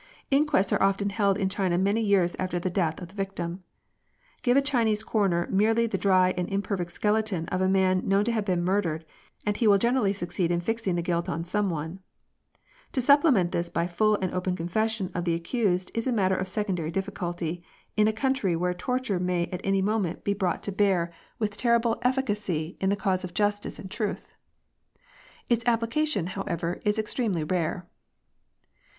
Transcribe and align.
Inquests 0.31 0.73
are 0.73 0.81
often 0.81 1.11
held 1.11 1.37
in 1.37 1.47
China 1.47 1.77
many 1.77 2.01
years 2.01 2.35
after 2.39 2.57
the 2.57 2.71
death 2.71 2.99
of 3.03 3.09
the 3.09 3.13
victim. 3.13 3.63
Give 4.41 4.57
a 4.57 4.61
Chinese 4.63 5.03
coroner 5.03 5.47
merely 5.51 5.85
the 5.85 5.95
dry 5.99 6.33
and 6.35 6.49
imperfect 6.49 6.91
skeleton 6.91 7.47
of 7.49 7.61
a 7.61 7.69
man 7.69 8.07
known 8.07 8.25
to 8.25 8.31
have 8.31 8.43
been 8.45 8.63
murdered, 8.65 9.05
and 9.45 9.55
he 9.55 9.67
will 9.67 9.77
generally 9.77 10.11
succeed 10.11 10.49
in 10.49 10.59
fixing 10.59 10.95
the 10.95 11.03
guilt 11.03 11.29
on 11.29 11.43
some 11.43 11.69
one. 11.69 11.99
To 12.93 12.99
supple 13.01 13.29
ment 13.29 13.51
this 13.51 13.69
by 13.69 13.85
full 13.85 14.15
and 14.15 14.33
open 14.33 14.55
confession 14.55 15.11
of 15.13 15.23
the 15.23 15.35
accused 15.35 15.91
is 15.93 16.07
a 16.07 16.11
matter 16.11 16.35
of 16.35 16.47
secondary 16.47 16.89
difficulty 16.89 17.61
in 17.95 18.07
a 18.07 18.11
country 18.11 18.55
where 18.55 18.73
torture 18.73 19.19
may 19.19 19.45
at 19.51 19.61
any 19.63 19.83
moment 19.83 20.23
be 20.23 20.33
brought 20.33 20.63
to 20.63 20.71
i82 20.71 20.73
INQUESTS. 20.73 20.77
bear 20.79 21.11
with 21.37 21.57
terrible 21.57 22.01
eJ0&cacy 22.03 22.75
in 22.81 22.89
the 22.89 22.95
cause 22.95 23.23
of 23.23 23.35
justice 23.35 23.77
and 23.77 23.91
truth. 23.91 24.33
Its 25.47 25.63
application, 25.67 26.25
however, 26.25 26.81
is 26.83 26.97
extremely 26.97 27.43
rare. 27.43 27.87